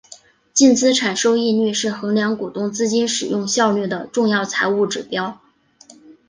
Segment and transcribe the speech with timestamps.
[0.51, 5.39] 净资产收益率是衡量股东资金使用效率的重要财务指标。